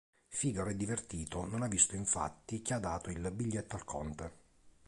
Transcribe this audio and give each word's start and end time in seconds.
Figaro 0.29 0.71
è 0.71 0.73
divertito: 0.73 1.45
non 1.45 1.61
ha 1.61 1.67
visto, 1.67 1.95
infatti, 1.95 2.63
chi 2.63 2.73
ha 2.73 2.79
dato 2.79 3.11
il 3.11 3.29
bigliettino 3.31 3.77
al 3.77 3.83
Conte. 3.85 4.33